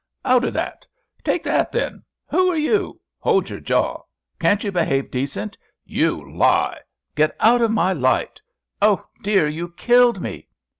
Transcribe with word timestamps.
"Out 0.25 0.43
o' 0.43 0.49
that!" 0.49 0.83
"Take 1.23 1.43
that, 1.43 1.71
then!" 1.71 2.01
"Who 2.31 2.47
are 2.49 2.57
you?" 2.57 2.99
"Hold 3.19 3.51
your 3.51 3.59
jaw!" 3.59 4.01
"Can't 4.39 4.63
you 4.63 4.71
behave 4.71 5.11
decent?" 5.11 5.55
"You 5.85 6.33
lie!" 6.35 6.79
"Get 7.13 7.35
out 7.39 7.61
of 7.61 7.69
my 7.69 7.93
light!" 7.93 8.41
"Oh, 8.81 9.05
dear! 9.21 9.47
you 9.47 9.69
killed 9.69 10.19
me!" 10.19 10.47